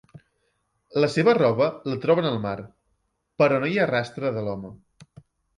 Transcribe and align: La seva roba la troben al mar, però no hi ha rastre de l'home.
La 1.03 1.09
seva 1.15 1.35
roba 1.39 1.67
la 1.91 1.99
troben 2.07 2.29
al 2.31 2.39
mar, 2.47 2.55
però 3.43 3.63
no 3.65 3.71
hi 3.75 3.79
ha 3.85 3.89
rastre 3.95 4.37
de 4.39 4.49
l'home. 4.49 4.77